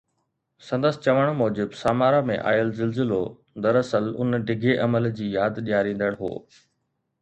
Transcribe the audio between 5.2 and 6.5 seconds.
جي ياد ڏياريندڙ هو